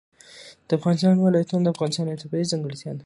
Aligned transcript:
د 0.67 0.69
افغانستان 0.77 1.15
ولايتونه 1.17 1.63
د 1.63 1.67
افغانستان 1.73 2.05
یوه 2.07 2.21
طبیعي 2.23 2.49
ځانګړتیا 2.51 2.91
ده. 2.93 2.99